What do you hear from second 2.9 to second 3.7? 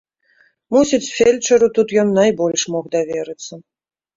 даверыцца.